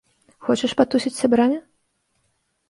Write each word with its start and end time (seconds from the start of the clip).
Хочаш 0.45 0.73
патусіць 0.79 1.13
з 1.17 1.19
сябрамі? 1.21 1.61